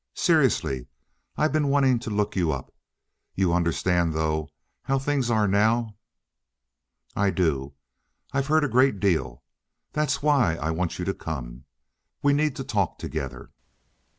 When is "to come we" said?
11.05-12.33